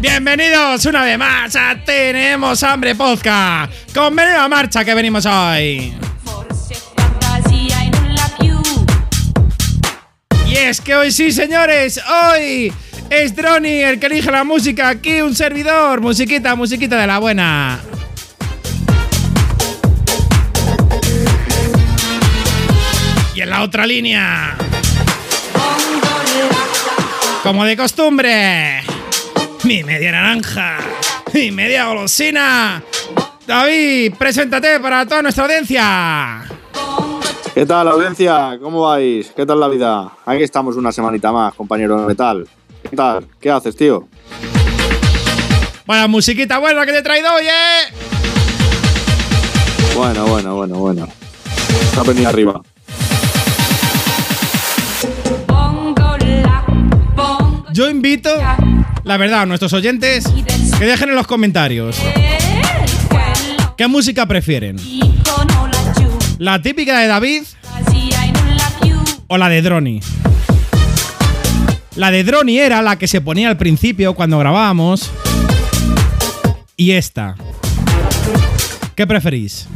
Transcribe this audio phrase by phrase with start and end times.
[0.00, 3.72] Bienvenidos una vez más a Tenemos Hambre Podcast.
[3.94, 5.94] Con menuda marcha que venimos hoy.
[10.48, 12.00] Y es que hoy sí, señores,
[12.32, 12.72] hoy
[13.08, 14.88] es Droni el que elige la música.
[14.88, 16.00] Aquí un servidor.
[16.00, 17.80] Musiquita, musiquita de la buena.
[23.34, 24.56] Y en la otra línea,
[27.42, 28.80] como de costumbre,
[29.64, 30.78] mi media naranja,
[31.32, 32.80] mi media golosina.
[33.44, 36.44] David, preséntate para toda nuestra audiencia.
[37.52, 38.56] ¿Qué tal, audiencia?
[38.62, 39.32] ¿Cómo vais?
[39.34, 40.12] ¿Qué tal la vida?
[40.24, 42.48] Aquí estamos una semanita más, compañero de metal.
[42.88, 43.26] ¿Qué tal?
[43.40, 44.06] ¿Qué haces, tío?
[45.86, 47.94] Vaya musiquita buena que te he traído hoy, ¿eh?
[49.96, 51.08] Bueno, bueno, bueno, bueno.
[51.90, 52.62] Está venido arriba.
[57.74, 58.30] Yo invito,
[59.02, 60.26] la verdad, a nuestros oyentes
[60.78, 62.00] que dejen en los comentarios
[63.76, 64.76] qué música prefieren.
[66.38, 67.42] La típica de David
[69.26, 70.00] o la de Droni.
[71.96, 75.10] La de Droni era la que se ponía al principio cuando grabábamos.
[76.76, 77.34] Y esta.
[78.94, 79.66] ¿Qué preferís?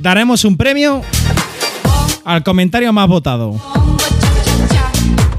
[0.00, 1.02] Daremos un premio
[2.24, 3.54] al comentario más votado.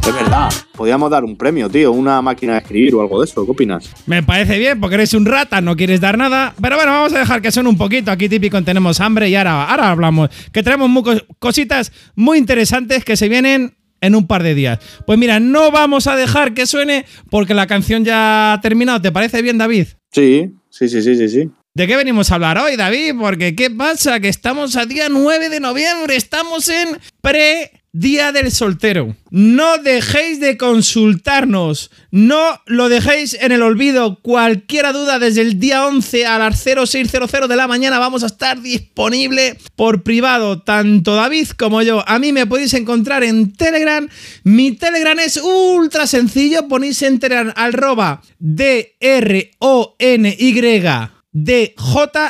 [0.06, 0.52] Es verdad.
[0.76, 1.92] Podríamos dar un premio, tío.
[1.92, 3.46] Una máquina de escribir o algo de eso.
[3.46, 3.90] ¿Qué opinas?
[4.06, 6.54] Me parece bien, porque eres un rata, no quieres dar nada.
[6.62, 8.12] Pero bueno, vamos a dejar que suene un poquito.
[8.12, 10.30] Aquí típico en tenemos hambre y ahora, ahora hablamos.
[10.52, 11.04] Que traemos mu-
[11.40, 14.80] cositas muy interesantes que se vienen en un par de días.
[15.08, 19.02] Pues mira, no vamos a dejar que suene porque la canción ya ha terminado.
[19.02, 19.88] ¿Te parece bien, David?
[20.12, 21.50] Sí, sí, sí, sí, sí, sí.
[21.76, 23.16] ¿De qué venimos a hablar hoy, David?
[23.20, 24.20] Porque ¿qué pasa?
[24.20, 29.16] Que estamos a día 9 de noviembre, estamos en pre Día del soltero.
[29.30, 34.20] No dejéis de consultarnos, no lo dejéis en el olvido.
[34.24, 38.60] Cualquier duda desde el día 11 a las 0600 de la mañana vamos a estar
[38.64, 42.04] disponible por privado, tanto David como yo.
[42.10, 44.10] A mí me podéis encontrar en Telegram.
[44.44, 49.54] Mi Telegram es ultra sencillo, ponéis en Telegram arroba D-R-O-N-Y.
[51.34, 51.76] DJ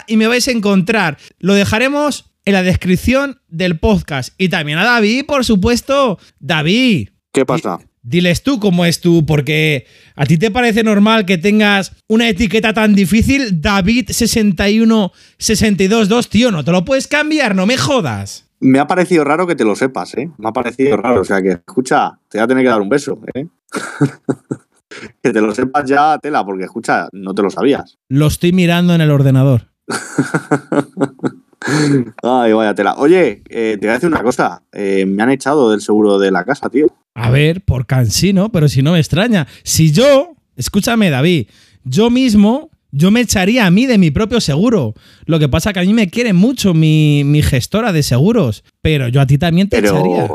[0.07, 1.17] y me vais a encontrar.
[1.39, 4.33] Lo dejaremos en la descripción del podcast.
[4.37, 6.17] Y también a David, por supuesto.
[6.39, 7.79] David, ¿Qué pasa?
[8.03, 12.73] diles tú cómo es tú, porque a ti te parece normal que tengas una etiqueta
[12.73, 18.49] tan difícil, David 61 622, tío, no te lo puedes cambiar, no me jodas.
[18.59, 20.29] Me ha parecido raro que te lo sepas, ¿eh?
[20.37, 21.21] Me ha parecido raro.
[21.21, 23.47] O sea que, escucha, te voy a tener que dar un beso, ¿eh?
[25.21, 27.97] que te lo sepas ya, tela, porque, escucha, no te lo sabías.
[28.09, 29.69] Lo estoy mirando en el ordenador.
[32.23, 32.95] Ay, vaya tela.
[32.97, 34.63] Oye, eh, te voy a decir una cosa.
[34.71, 36.87] Eh, me han echado del seguro de la casa, tío.
[37.15, 39.47] A ver, por cansino, pero si no me extraña.
[39.63, 41.47] Si yo, escúchame, David,
[41.83, 44.93] yo mismo, yo me echaría a mí de mi propio seguro.
[45.25, 49.07] Lo que pasa que a mí me quiere mucho mi, mi gestora de seguros, pero
[49.07, 50.27] yo a ti también te echaría.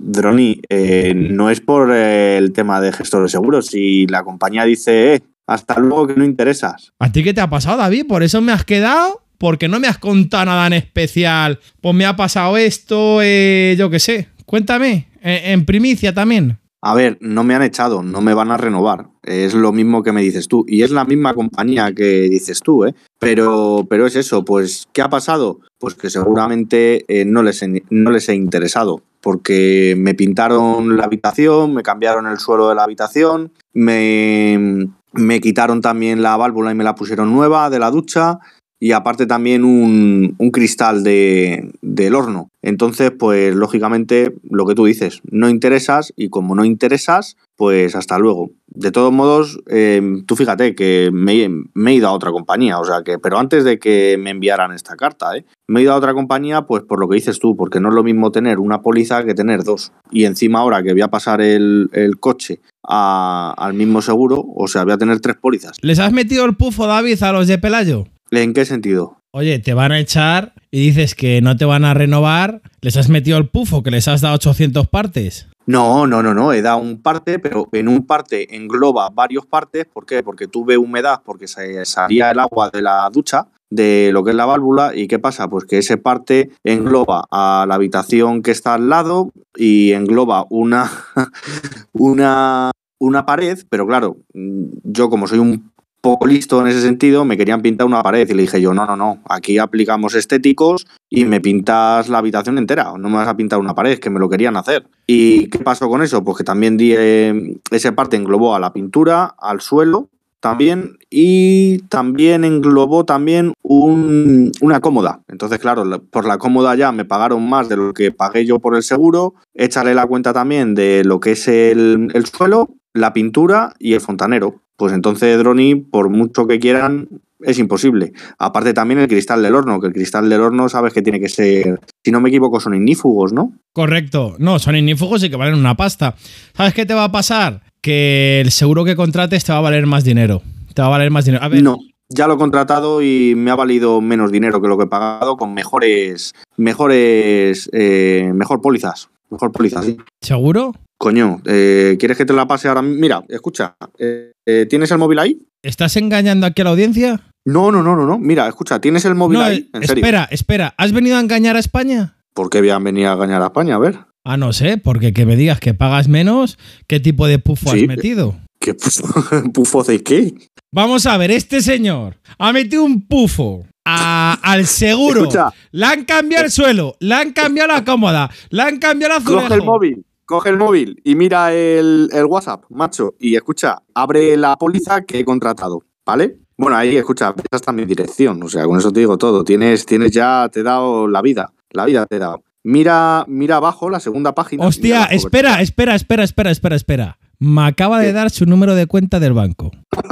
[0.00, 3.66] Droni, eh, no es por eh, el tema de gestor de seguros.
[3.66, 6.92] Si la compañía dice, eh, hasta luego que no interesas.
[6.98, 8.06] ¿A ti qué te ha pasado, David?
[8.06, 9.22] ¿Por eso me has quedado?
[9.38, 11.60] Porque no me has contado nada en especial.
[11.80, 14.28] Pues me ha pasado esto, eh, yo qué sé.
[14.46, 16.58] Cuéntame, en primicia también.
[16.80, 19.08] A ver, no me han echado, no me van a renovar.
[19.24, 20.64] Es lo mismo que me dices tú.
[20.68, 22.94] Y es la misma compañía que dices tú, ¿eh?
[23.18, 25.58] Pero, pero es eso, pues, ¿qué ha pasado?
[25.78, 29.02] Pues que seguramente eh, no, les he, no les he interesado.
[29.20, 35.80] Porque me pintaron la habitación, me cambiaron el suelo de la habitación, me, me quitaron
[35.80, 38.38] también la válvula y me la pusieron nueva de la ducha
[38.80, 42.48] y aparte también un, cristal de, del horno.
[42.62, 48.18] Entonces, pues lógicamente lo que tú dices, no interesas y como no interesas, pues hasta
[48.18, 48.50] luego.
[48.68, 53.02] De todos modos, eh, tú fíjate que me, he ido a otra compañía, o sea
[53.02, 55.44] que, pero antes de que me enviaran esta carta, ¿eh?
[55.66, 57.94] me he ido a otra compañía, pues por lo que dices tú, porque no es
[57.94, 59.92] lo mismo tener una póliza que tener dos.
[60.12, 62.60] Y encima ahora que voy a pasar el, el coche
[62.90, 65.76] al mismo seguro, o sea, voy a tener tres pólizas.
[65.82, 68.06] ¿Les has metido el pufo, David, a los de Pelayo?
[68.30, 69.18] ¿En qué sentido?
[69.30, 72.62] Oye, te van a echar y dices que no te van a renovar.
[72.80, 75.48] ¿Les has metido el pufo que les has dado 800 partes?
[75.66, 79.84] No, no, no, no, he dado un parte, pero en un parte engloba varios partes.
[79.84, 80.22] ¿Por qué?
[80.22, 84.36] Porque tuve humedad, porque se salía el agua de la ducha, de lo que es
[84.36, 84.92] la válvula.
[84.94, 85.48] ¿Y qué pasa?
[85.48, 90.90] Pues que ese parte engloba a la habitación que está al lado y engloba una,
[91.92, 95.70] una, una pared, pero claro, yo como soy un
[96.08, 98.86] poco listo en ese sentido, me querían pintar una pared y le dije yo, no,
[98.86, 103.36] no, no, aquí aplicamos estéticos y me pintas la habitación entera, no me vas a
[103.36, 104.86] pintar una pared, que me lo querían hacer.
[105.06, 106.24] ¿Y qué pasó con eso?
[106.24, 110.08] Pues que también di, eh, esa parte englobó a la pintura, al suelo
[110.40, 115.20] también y también englobó también un- una cómoda.
[115.28, 118.60] Entonces, claro, la- por la cómoda ya me pagaron más de lo que pagué yo
[118.60, 123.74] por el seguro, échale la cuenta también de lo que es el suelo, la pintura
[123.78, 124.62] y el fontanero.
[124.78, 127.08] Pues entonces, Droni, por mucho que quieran,
[127.40, 128.12] es imposible.
[128.38, 131.28] Aparte también el cristal del horno, que el cristal del horno sabes que tiene que
[131.28, 133.52] ser, si no me equivoco, son ignífugos, ¿no?
[133.72, 134.36] Correcto.
[134.38, 136.14] No, son ignífugos y que valen una pasta.
[136.54, 137.62] ¿Sabes qué te va a pasar?
[137.80, 140.42] Que el seguro que contrates te va a valer más dinero.
[140.74, 141.42] Te va a valer más dinero.
[141.42, 141.78] A ver, No,
[142.08, 145.36] ya lo he contratado y me ha valido menos dinero que lo que he pagado
[145.36, 149.08] con mejores, mejores, eh, mejor pólizas.
[149.28, 149.96] Mejor pólizas, sí.
[150.20, 150.72] ¿seguro?
[150.98, 152.82] Coño, eh, ¿quieres que te la pase ahora?
[152.82, 155.38] Mira, escucha, eh, eh, ¿tienes el móvil ahí?
[155.62, 157.20] ¿Estás engañando aquí a la audiencia?
[157.44, 158.18] No, no, no, no, no.
[158.18, 159.70] Mira, escucha, ¿tienes el móvil No, ahí?
[159.72, 160.02] En serio.
[160.02, 160.74] espera, espera.
[160.76, 162.16] ¿Has venido a engañar a España?
[162.34, 163.76] ¿Por qué habían venido a engañar a España?
[163.76, 163.98] A ver.
[164.24, 166.58] Ah, no sé, porque que me digas que pagas menos,
[166.88, 167.82] ¿qué tipo de pufo Sí.
[167.82, 168.36] has metido?
[168.60, 169.04] ¿Qué pufo,
[169.54, 170.34] pufo de qué?
[170.72, 175.22] Vamos a ver, este señor ha metido un pufo a- al seguro.
[175.22, 175.50] Escucha.
[175.70, 179.42] Le han cambiado el suelo, le han cambiado la cómoda, le han cambiado el azulejo.
[179.48, 183.14] Coge el móvil, coge el móvil y mira el, el WhatsApp, macho.
[183.18, 186.36] Y escucha, abre la póliza que he contratado, ¿vale?
[186.58, 189.42] Bueno, ahí escucha, esa está mi dirección, o sea, con eso te digo todo.
[189.42, 192.42] Tienes, tienes ya, te he dado la vida, la vida te he dado.
[192.62, 194.66] Mira, mira abajo la segunda página.
[194.66, 197.18] Hostia, espera, espera, espera, espera, espera, espera.
[197.38, 198.12] Me acaba de ¿Qué?
[198.12, 199.70] dar su número de cuenta del banco.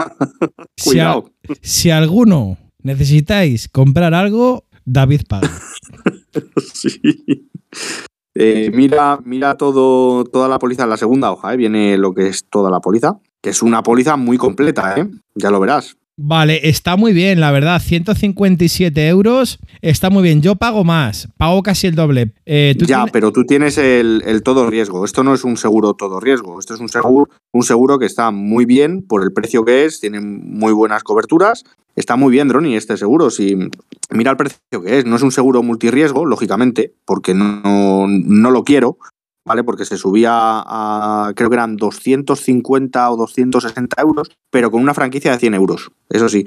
[0.79, 1.31] Si, a- Cuidado.
[1.63, 5.51] si alguno necesitáis comprar algo, David paga.
[6.73, 7.01] Sí.
[8.39, 11.57] Eh, mira, mira todo, toda la póliza en la segunda hoja, ¿eh?
[11.57, 15.09] viene lo que es toda la póliza, que es una póliza muy completa, ¿eh?
[15.35, 15.97] ya lo verás.
[16.19, 17.81] Vale, está muy bien, la verdad.
[17.81, 19.59] 157 euros.
[19.83, 20.41] Está muy bien.
[20.41, 21.29] Yo pago más.
[21.37, 22.33] Pago casi el doble.
[22.47, 25.05] Eh, ¿tú Ya, tienes- pero tú tienes el, el todo riesgo.
[25.05, 26.59] Esto no es un seguro todo riesgo.
[26.59, 30.01] Esto es un seguro, un seguro que está muy bien por el precio que es,
[30.01, 31.65] tiene muy buenas coberturas.
[31.97, 33.29] Está muy bien, Droni, este seguro.
[33.31, 33.55] Si
[34.11, 38.65] mira el precio que es, no es un seguro multirriesgo, lógicamente, porque no, no lo
[38.65, 38.97] quiero,
[39.47, 39.65] ¿vale?
[39.65, 45.31] Porque se subía a, creo que eran 250 o 260 euros, pero con una franquicia
[45.33, 45.91] de 100 euros.
[46.11, 46.45] Eso sí.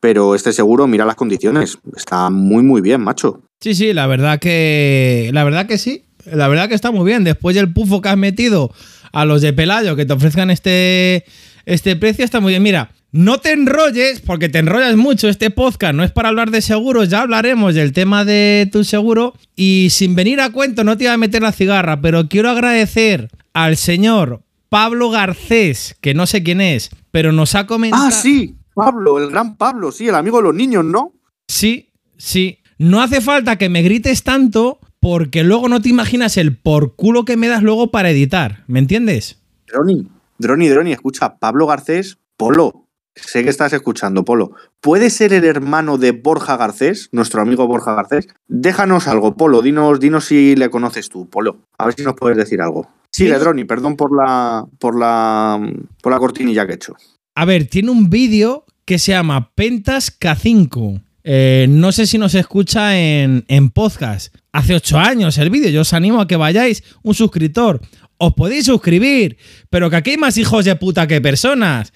[0.00, 1.78] Pero este seguro, mira las condiciones.
[1.96, 3.42] Está muy, muy bien, macho.
[3.60, 5.30] Sí, sí, la verdad que.
[5.32, 6.04] La verdad que sí.
[6.24, 7.24] La verdad que está muy bien.
[7.24, 8.70] Después del pufo que has metido
[9.12, 11.24] a los de Pelayo que te ofrezcan este,
[11.64, 12.62] este precio, está muy bien.
[12.62, 15.28] Mira, no te enrolles, porque te enrollas mucho.
[15.28, 19.34] Este podcast no es para hablar de seguros, ya hablaremos del tema de tu seguro.
[19.54, 23.30] Y sin venir a cuento, no te iba a meter la cigarra, pero quiero agradecer
[23.52, 28.06] al señor Pablo Garcés, que no sé quién es, pero nos ha comentado.
[28.06, 31.14] Ah, sí, Pablo, el gran Pablo, sí, el amigo de los niños, ¿no?
[31.48, 32.58] Sí, sí.
[32.78, 37.24] No hace falta que me grites tanto porque luego no te imaginas el por culo
[37.24, 38.64] que me das luego para editar.
[38.66, 39.40] ¿Me entiendes?
[39.66, 40.06] Droni,
[40.38, 42.85] Droni, Droni, escucha, Pablo Garcés, Polo.
[43.16, 44.52] Sé que estás escuchando, Polo.
[44.80, 48.28] ¿Puede ser el hermano de Borja Garcés, nuestro amigo Borja Garcés?
[48.46, 49.62] Déjanos algo, Polo.
[49.62, 51.56] Dinos, dinos si le conoces tú, Polo.
[51.78, 52.88] A ver si nos puedes decir algo.
[53.10, 53.26] Sí.
[53.26, 55.58] Droni, perdón por la, por la,
[56.02, 56.94] por la cortinilla que he hecho.
[57.34, 61.02] A ver, tiene un vídeo que se llama Pentas K5.
[61.24, 64.34] Eh, no sé si nos escucha en, en podcast.
[64.52, 65.70] Hace ocho años el vídeo.
[65.70, 67.80] Yo os animo a que vayáis un suscriptor.
[68.18, 69.38] Os podéis suscribir,
[69.70, 71.92] pero que aquí hay más hijos de puta que personas.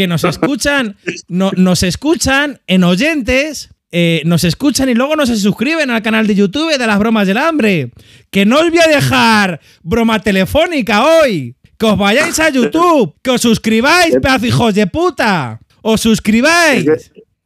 [0.00, 0.96] Que nos escuchan,
[1.28, 6.26] no- nos escuchan en oyentes, eh, nos escuchan y luego no se suscriben al canal
[6.26, 7.90] de YouTube de las bromas del hambre.
[8.30, 11.54] Que no os voy a dejar broma telefónica hoy.
[11.76, 15.60] Que os vayáis a YouTube, que os suscribáis, pedazo de hijos de puta.
[15.82, 16.86] Os suscribáis.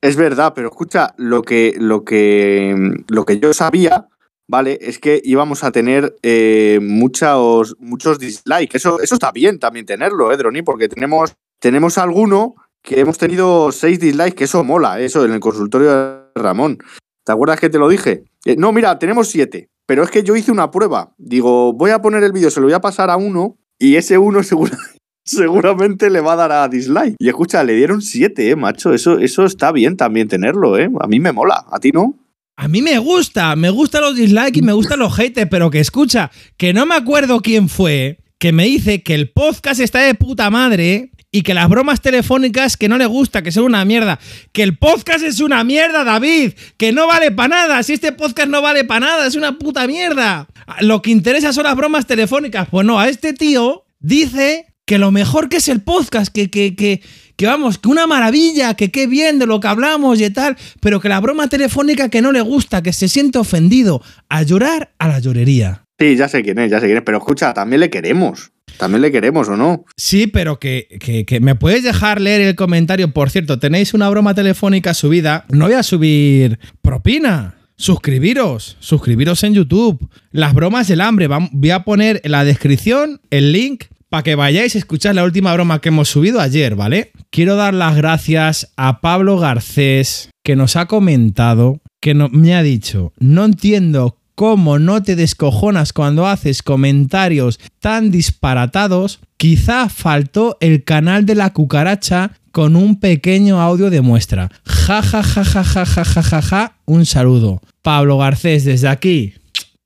[0.00, 2.76] Es verdad, pero escucha, lo que, lo que,
[3.08, 4.06] lo que yo sabía,
[4.46, 4.78] ¿vale?
[4.80, 8.76] Es que íbamos a tener eh, muchos, muchos dislikes.
[8.76, 10.62] Eso, eso está bien también tenerlo, ¿eh, Droni?
[10.62, 11.32] Porque tenemos,
[11.64, 15.06] tenemos alguno que hemos tenido seis dislikes, que eso mola, ¿eh?
[15.06, 16.76] eso en el consultorio de Ramón.
[17.24, 18.24] ¿Te acuerdas que te lo dije?
[18.44, 19.70] Eh, no, mira, tenemos siete.
[19.86, 21.14] Pero es que yo hice una prueba.
[21.16, 24.18] Digo, voy a poner el vídeo, se lo voy a pasar a uno y ese
[24.18, 24.40] uno
[25.24, 27.16] seguramente le va a dar a dislike.
[27.18, 28.92] Y escucha, le dieron siete, eh, macho.
[28.92, 30.90] Eso, eso está bien también tenerlo, eh.
[31.00, 32.14] A mí me mola, a ti no.
[32.56, 35.80] A mí me gusta, me gustan los dislikes y me gustan los haters, pero que
[35.80, 40.14] escucha, que no me acuerdo quién fue, que me dice que el podcast está de
[40.14, 44.20] puta madre y que las bromas telefónicas que no le gusta, que son una mierda.
[44.52, 47.82] Que el podcast es una mierda, David, que no vale para nada.
[47.82, 50.46] Si este podcast no vale para nada, es una puta mierda.
[50.78, 52.68] Lo que interesa son las bromas telefónicas.
[52.70, 56.76] Pues no, a este tío dice que lo mejor que es el podcast, que, que,
[56.76, 57.02] que,
[57.34, 61.00] que vamos, que una maravilla, que qué bien de lo que hablamos y tal, pero
[61.00, 65.08] que la broma telefónica que no le gusta, que se siente ofendido, a llorar a
[65.08, 65.82] la llorería.
[65.98, 67.04] Sí, ya sé quién es, ya sé quién es.
[67.04, 68.53] Pero escucha, también le queremos.
[68.78, 69.84] También le queremos, ¿o no?
[69.96, 73.12] Sí, pero que, que- me puedes dejar leer el comentario.
[73.12, 75.44] Por cierto, tenéis una broma telefónica subida.
[75.50, 77.54] No voy a subir propina.
[77.76, 80.08] Suscribiros, suscribiros en YouTube.
[80.30, 81.28] Las bromas del hambre.
[81.52, 85.52] Voy a poner en la descripción el link para que vayáis a escuchar la última
[85.54, 87.10] broma que hemos subido ayer, ¿vale?
[87.30, 93.12] Quiero dar las gracias a Pablo Garcés, que nos ha comentado, que me ha dicho,
[93.18, 101.26] no entiendo cómo no te descojonas cuando haces comentarios tan disparatados, quizá faltó el canal
[101.26, 104.50] de la cucaracha con un pequeño audio de muestra.
[104.64, 106.76] Ja, ja, ja, ja, ja, ja, ja, ja.
[106.84, 107.60] Un saludo.
[107.82, 109.34] Pablo Garcés, desde aquí,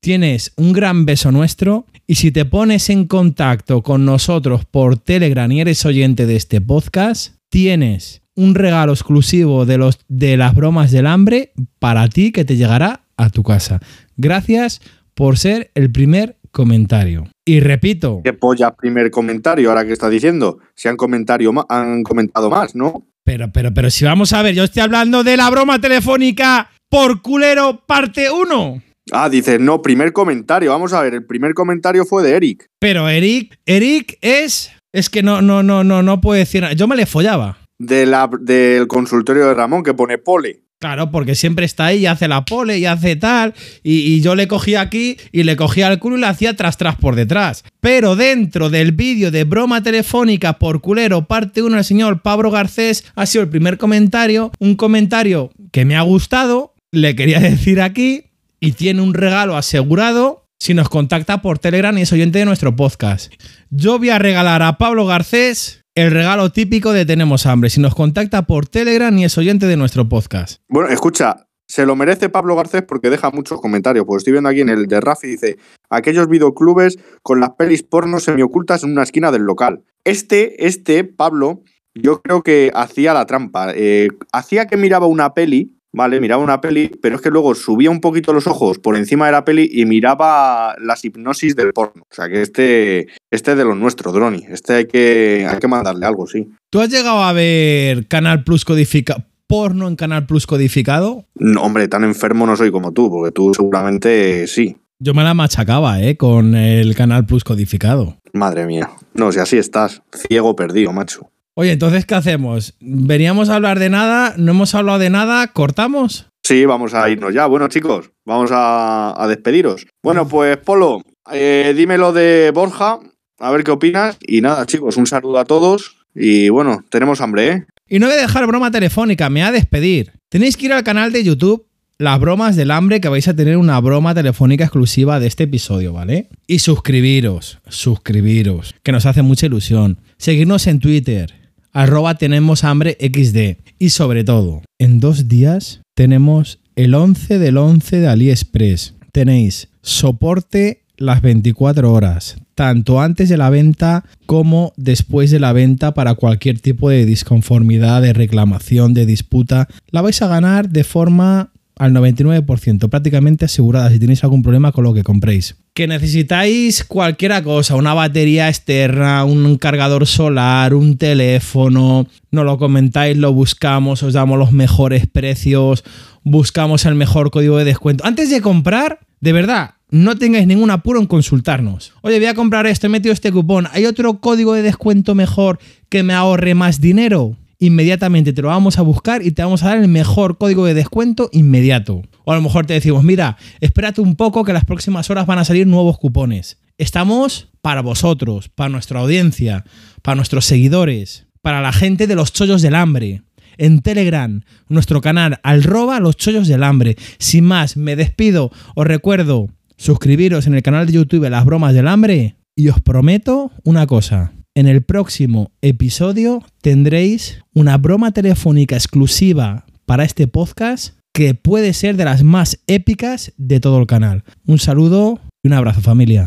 [0.00, 5.50] tienes un gran beso nuestro y si te pones en contacto con nosotros por Telegram
[5.50, 10.92] y eres oyente de este podcast, tienes un regalo exclusivo de, los, de las bromas
[10.92, 13.80] del hambre para ti que te llegará a tu casa.
[14.16, 14.80] Gracias
[15.14, 17.28] por ser el primer comentario.
[17.44, 20.58] Y repito, Qué polla primer comentario, ahora que está diciendo.
[20.74, 23.04] Si han, comentario han comentado más, ¿no?
[23.28, 27.20] pero, pero, pero si vamos a ver, yo estoy hablando de la broma telefónica por
[27.20, 28.82] culero parte 1.
[29.12, 30.70] Ah, dices, no, primer comentario.
[30.70, 32.66] Vamos a ver, el primer comentario fue de Eric.
[32.78, 34.72] Pero Eric, Eric es...
[34.94, 36.72] Es que no, no, no, no, no puedo decir nada.
[36.72, 37.58] Yo me le follaba.
[37.78, 40.62] De la, del consultorio de Ramón, que pone pole.
[40.80, 43.52] Claro, porque siempre está ahí y hace la pole y hace tal.
[43.82, 46.94] Y, yo le cogía aquí y le cogía el culo y le hacía tras tras
[46.94, 47.64] por detrás.
[47.80, 53.04] Pero dentro del vídeo de broma telefónica por culero, parte 1, el señor Pablo Garcés
[53.16, 54.52] ha sido el primer comentario.
[54.60, 56.74] Un comentario que me ha gustado.
[56.92, 58.26] Le quería decir aquí.
[58.60, 62.76] Y tiene un regalo asegurado si nos contacta por Telegram y es oyente de nuestro
[62.76, 63.32] podcast.
[63.70, 67.70] Yo voy a regalar a Pablo Garcés el regalo típico de Tenemos Hambre.
[67.70, 70.62] Si nos contacta por Telegram y es oyente de nuestro podcast.
[70.68, 74.04] Bueno, escucha, se lo merece Pablo Garcés porque deja muchos comentarios.
[74.06, 75.58] Pues estoy viendo aquí en el de Rafi, dice,
[75.90, 79.82] aquellos videoclubes con las pelis porno semiocultas en una esquina del local.
[80.04, 81.62] Este, este, Pablo,
[81.96, 83.72] yo creo que hacía la trampa.
[83.74, 86.20] Eh, hacía que miraba una peli, ¿vale?
[86.20, 89.32] Miraba una peli, pero es que luego subía un poquito los ojos por encima de
[89.32, 92.04] la peli y miraba las hipnosis del porno.
[92.08, 94.44] O sea que este, este es de los nuestros, Droni.
[94.48, 96.48] Este hay que, hay que mandarle algo, sí.
[96.70, 99.24] ¿Tú has llegado a ver Canal Plus codificado?
[99.48, 101.24] ¿Porno en Canal Plus codificado?
[101.34, 104.76] No, hombre, tan enfermo no soy como tú, porque tú seguramente sí.
[105.00, 106.16] Yo me la machacaba, ¿eh?
[106.16, 108.16] Con el Canal Plus codificado.
[108.32, 108.90] Madre mía.
[109.14, 111.28] No, si así estás, ciego perdido, macho.
[111.60, 112.74] Oye, entonces, ¿qué hacemos?
[112.78, 114.32] ¿Veníamos a hablar de nada?
[114.36, 115.48] ¿No hemos hablado de nada?
[115.48, 116.26] ¿Cortamos?
[116.44, 117.46] Sí, vamos a irnos ya.
[117.46, 119.84] Bueno, chicos, vamos a, a despediros.
[120.00, 123.00] Bueno, pues Polo, eh, dime lo de Borja,
[123.40, 124.18] a ver qué opinas.
[124.20, 125.96] Y nada, chicos, un saludo a todos.
[126.14, 127.66] Y bueno, tenemos hambre, ¿eh?
[127.88, 130.12] Y no voy a dejar broma telefónica, me voy a despedir.
[130.28, 131.66] Tenéis que ir al canal de YouTube,
[131.98, 135.92] Las Bromas del Hambre, que vais a tener una broma telefónica exclusiva de este episodio,
[135.92, 136.28] ¿vale?
[136.46, 139.98] Y suscribiros, suscribiros, que nos hace mucha ilusión.
[140.18, 141.37] Seguirnos en Twitter,
[141.78, 143.62] arroba tenemos hambre XD.
[143.78, 148.94] Y sobre todo, en dos días tenemos el 11 del 11 de AliExpress.
[149.12, 155.94] Tenéis soporte las 24 horas, tanto antes de la venta como después de la venta
[155.94, 159.68] para cualquier tipo de disconformidad, de reclamación, de disputa.
[159.92, 164.84] La vais a ganar de forma al 99%, prácticamente asegurada si tenéis algún problema con
[164.84, 165.56] lo que compréis.
[165.74, 173.16] Que necesitáis cualquiera cosa, una batería externa, un cargador solar, un teléfono, no lo comentáis,
[173.16, 175.84] lo buscamos, os damos los mejores precios,
[176.24, 178.04] buscamos el mejor código de descuento.
[178.04, 181.92] Antes de comprar, de verdad, no tengáis ningún apuro en consultarnos.
[182.02, 183.68] Oye, voy a comprar esto, he metido este cupón.
[183.72, 185.58] ¿Hay otro código de descuento mejor
[185.88, 187.36] que me ahorre más dinero?
[187.58, 190.74] Inmediatamente te lo vamos a buscar y te vamos a dar el mejor código de
[190.74, 192.02] descuento inmediato.
[192.24, 195.38] O a lo mejor te decimos, mira, espérate un poco que las próximas horas van
[195.38, 196.58] a salir nuevos cupones.
[196.78, 199.64] Estamos para vosotros, para nuestra audiencia,
[200.02, 203.22] para nuestros seguidores, para la gente de los chollos del hambre
[203.58, 206.96] en Telegram, nuestro canal, arroba los chollos del hambre.
[207.18, 208.50] Sin más, me despido.
[208.74, 213.50] Os recuerdo suscribiros en el canal de YouTube Las Bromas del Hambre y os prometo
[213.64, 214.32] una cosa.
[214.58, 221.96] En el próximo episodio tendréis una broma telefónica exclusiva para este podcast que puede ser
[221.96, 224.24] de las más épicas de todo el canal.
[224.46, 226.26] Un saludo y un abrazo familia.